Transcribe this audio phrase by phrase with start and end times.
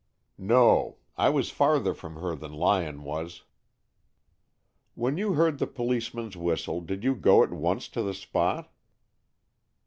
[0.39, 0.97] "No.
[1.15, 3.43] I was farther from her than Lyon was."
[4.95, 8.73] "When you heard the policeman's whistle, did you go at once to the spot?"